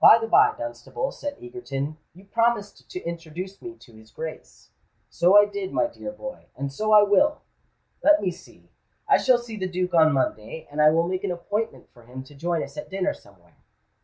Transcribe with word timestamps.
"By 0.00 0.18
the 0.18 0.26
by, 0.26 0.56
Dunstable," 0.58 1.12
said 1.12 1.36
Egerton, 1.40 1.96
"you 2.14 2.24
promised 2.24 2.90
to 2.90 3.00
introduce 3.04 3.62
me 3.62 3.76
to 3.76 3.92
his 3.92 4.10
Grace." 4.10 4.70
"So 5.08 5.38
I 5.40 5.44
did, 5.44 5.72
my 5.72 5.86
dear 5.86 6.10
boy—and 6.10 6.72
so 6.72 6.90
I 6.92 7.04
will. 7.04 7.42
Let 8.02 8.20
me 8.20 8.32
see—I 8.32 9.18
shall 9.18 9.38
see 9.38 9.56
the 9.56 9.68
Duke 9.68 9.94
on 9.94 10.12
Monday, 10.12 10.66
and 10.68 10.82
I 10.82 10.90
will 10.90 11.06
make 11.06 11.22
an 11.22 11.30
appointment 11.30 11.88
for 11.92 12.02
him 12.02 12.24
to 12.24 12.34
join 12.34 12.60
us 12.64 12.76
at 12.76 12.90
dinner 12.90 13.14
somewhere." 13.14 13.54